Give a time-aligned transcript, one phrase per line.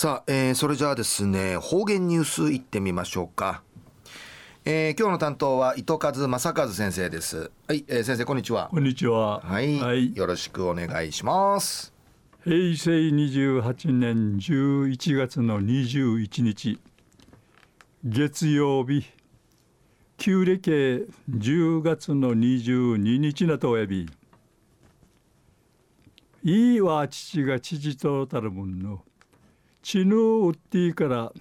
[0.00, 3.64] さあ、えー、それじゃあですね方言ニュースいってみましょうか、
[4.64, 7.50] えー、今日の担当は糸数正和先生です。
[7.66, 8.68] はい、えー、先生こんにちは。
[8.70, 9.40] こんにちは。
[9.40, 11.92] はい、はい、よろしくお願いします。
[12.44, 16.78] 平成28年11月の21日。
[18.04, 19.04] 月曜日
[20.16, 24.08] 旧暦10月の22日なとおやび。
[26.44, 29.02] いいわ父が父とたるもんの
[29.90, 31.32] 血のうっていから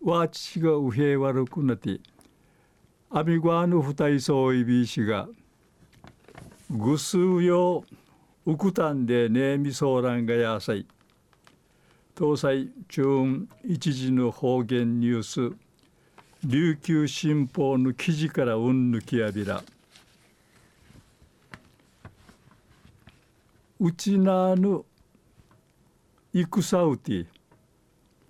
[0.00, 1.98] わちしがうへ悪くなって
[3.10, 5.26] あみごわぬ二重そういびしが
[6.70, 7.82] ぐすうよ
[8.46, 10.86] うくたんでねみそうらんがやさい。
[12.16, 15.56] 東西中一時の方言ニュース
[16.44, 19.64] 琉球新報の記事からうんぬきやびら。
[23.80, 24.84] うちなぬ
[26.32, 27.26] 戦うて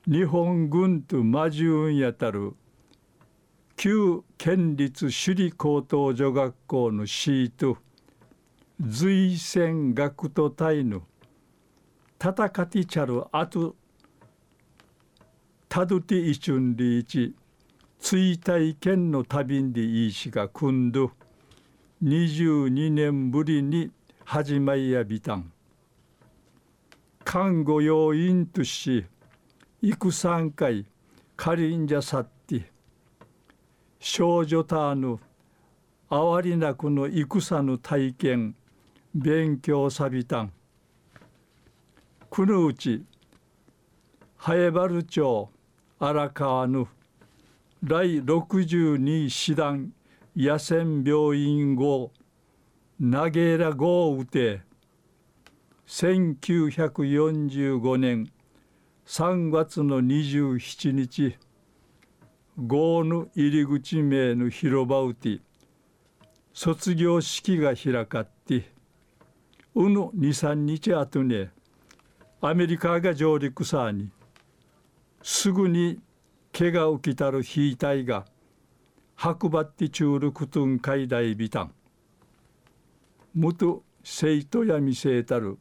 [0.09, 2.55] 日本軍と魔獣やたる
[3.77, 7.77] 旧県立首里高等女学校のシート
[8.81, 11.03] 随戦学徒隊の
[12.23, 13.75] 戦ってちゃるあと
[15.69, 17.35] たどていちゅんりいち
[17.99, 21.11] 追体験の旅んでいいしがくんど
[22.05, 23.91] 22年ぶりに
[24.25, 25.51] 始まりやびたん。
[27.25, 29.05] 看護要員とし
[29.89, 30.85] 戦回
[31.37, 32.65] カリンジャサッティ
[34.01, 35.21] 少女ターヌ
[36.11, 38.57] 哀りなくの戦の体験
[39.15, 40.53] 勉強さびたん。
[42.29, 43.05] くぬうち
[44.37, 45.51] ハエバル町
[46.01, 46.89] 荒川ぬ
[47.85, 49.93] 第62師団
[50.35, 52.11] 野戦病院後
[53.01, 54.63] 投げら号うて
[55.87, 58.33] 1945年
[59.07, 61.37] 3月の27日
[62.59, 65.39] 豪の入り口名の広場うて
[66.53, 68.69] 卒業式が開かって
[69.77, 71.51] うの23日後ね
[72.41, 74.11] アメリカが上陸さに
[75.23, 76.01] すぐに
[76.53, 78.25] 怪我をきたる兵隊が
[79.23, 81.73] 運ばって中るくとん海大ビタン
[83.37, 85.59] 元生徒や見せたる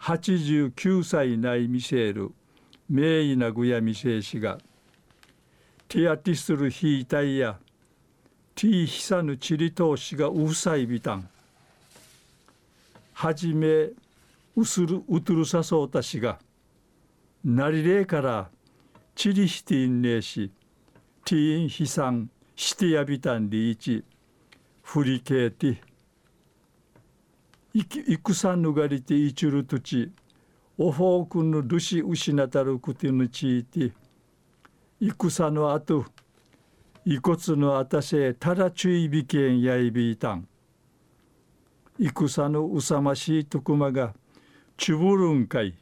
[0.00, 2.32] 89歳内見せる
[2.90, 4.58] 名医なぐやみせいしが
[5.86, 7.56] ティアティスルヒータイや
[8.56, 11.28] ティーヒサヌチリトウシがウサイビタン。
[13.12, 13.90] はじめ
[14.56, 16.40] うするうとるさそうたしが
[17.44, 18.48] なりれいから
[19.14, 20.50] チリヒティンネーシ
[21.24, 24.04] ティーンヒサンシティアビタンリーチ
[24.82, 25.78] フリケーティ。
[28.32, 30.10] 戦ぬがりていちるとち
[30.82, 33.92] おほうくんのルシ失たるくてぬちいて
[34.98, 36.06] 戦のあと
[37.04, 40.48] 遺骨のあたせただ注意びけんやいびいたん。
[41.98, 44.14] 戦のうさましいとくまが
[44.78, 45.74] ちぶるんかい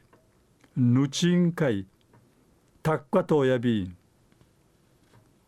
[0.77, 1.87] ぬちんかい
[2.83, 3.97] たっかとやびん。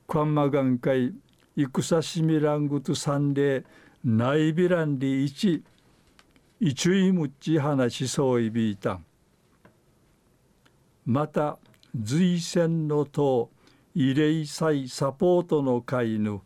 [0.07, 1.13] かんまがんかい
[1.57, 3.65] 戦しみらんぐとさんで
[4.05, 5.65] ないびらんりいち
[6.61, 9.05] いちゅいむっち話しそういびいたん。
[11.11, 11.59] また
[12.01, 13.51] 随線の党
[13.97, 16.43] 慰霊祭サポートの会の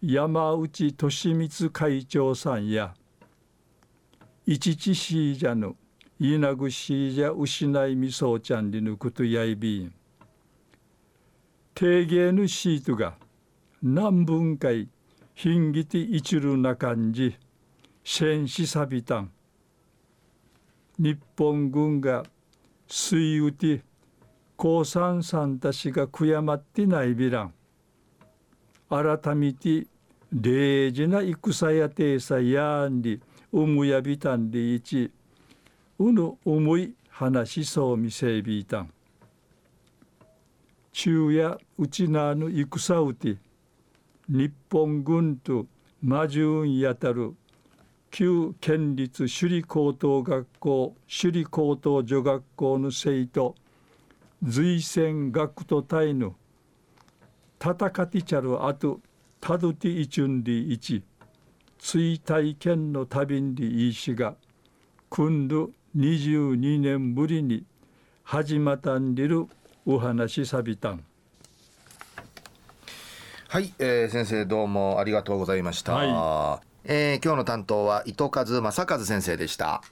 [0.00, 2.94] 山内俊光会長さんや
[4.46, 5.74] 一地シージャの
[6.20, 9.92] 稲ぐシージャ失いみそうちゃんにぬくとやいびん。
[11.74, 13.16] 定芸のシートが
[13.82, 14.88] 何分解
[15.34, 17.36] 品ぎて一るな感じ
[18.04, 19.32] 戦死さびたん。
[21.00, 22.22] 日本軍が
[22.86, 23.82] 水打て
[24.56, 27.54] 高三さんたちが悔やまってないびらん。
[28.88, 29.86] 改めて
[30.32, 33.20] 礼事な戦やてさやんり
[33.52, 35.10] うむやびたんでいち
[35.98, 38.90] うぬ思い話そうみせびいたん。
[40.92, 43.36] 昼夜うちなぬ戦うて
[44.28, 45.66] 日本軍と
[46.00, 47.34] 魔獣やたる
[48.18, 53.54] 旧県立首里高等学校首里高等女学校の生徒
[54.42, 56.34] 随戦学徒隊の
[57.60, 57.74] 戦
[58.04, 59.00] ってちゃるあと
[59.38, 61.02] たどていちゅんりいち
[61.78, 64.34] 追体験の旅んりいしが
[65.10, 67.66] 今度22年ぶりに
[68.24, 69.46] 始まったんでる
[69.84, 71.04] お話さびたん。
[73.48, 79.82] はい、えー、先生どうもありがとうございました、はいえー、今日の担当は伊藤和正和先生でした。